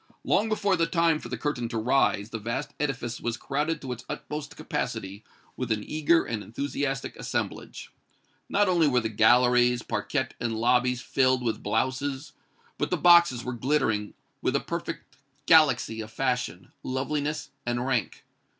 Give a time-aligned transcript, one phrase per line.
[0.23, 3.91] Long before the time for the curtain to rise, the vast edifice was crowded to
[3.91, 5.23] its utmost capacity
[5.55, 7.91] with an eager and enthusiastic assemblage.
[8.49, 12.33] Not only were the galleries, parquette and lobbies filled with blouses,
[12.79, 18.25] but the boxes were glittering with a perfect galaxy of fashion, loveliness and rank.